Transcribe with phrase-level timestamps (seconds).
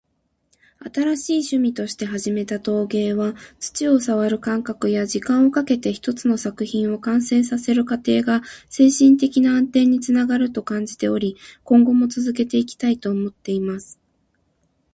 [0.95, 8.41] 「新しい趣味として始めた陶芸は、土を触る感覚や、時間をかけて一つの作品を完成させる過程が
[8.71, 13.99] 精神的な安定につながると感じており、今後も続けていきたいと思っています。」